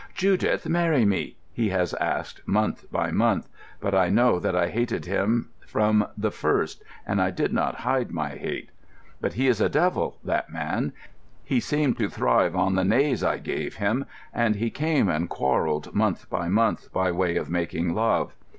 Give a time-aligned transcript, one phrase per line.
[0.15, 3.47] 'Judith, marry me,' he has asked, month by month,
[3.79, 8.11] but I know that I hated him from the first, and I did not hide
[8.11, 8.71] my hate.
[9.21, 10.93] But he is a devil, that man;
[11.43, 15.93] he seemed to thrive on the 'Nays' I gave him, and he came and quarrelled
[15.93, 18.33] month by month, by way of making love.